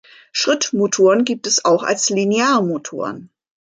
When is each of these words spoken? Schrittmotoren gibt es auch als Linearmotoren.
Schrittmotoren 0.31 1.25
gibt 1.25 1.45
es 1.45 1.63
auch 1.63 1.83
als 1.83 2.09
Linearmotoren. 2.09 3.29